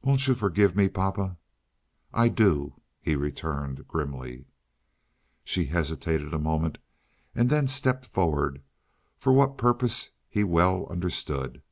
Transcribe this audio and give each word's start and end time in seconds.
"Won't 0.00 0.26
you 0.26 0.34
forgive 0.34 0.74
me, 0.74 0.88
Papa?" 0.88 1.36
"I 2.14 2.28
do," 2.28 2.80
he 3.02 3.16
returned 3.16 3.86
grimly. 3.86 4.46
She 5.44 5.66
hesitated 5.66 6.32
a 6.32 6.38
moment, 6.38 6.78
and 7.34 7.50
then 7.50 7.68
stepped 7.68 8.06
forward, 8.06 8.62
for 9.18 9.34
what 9.34 9.58
purpose 9.58 10.12
he 10.26 10.42
well 10.42 10.86
understood. 10.86 11.62